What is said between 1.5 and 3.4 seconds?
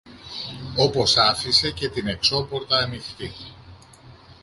και την εξώπορτα ανοιχτή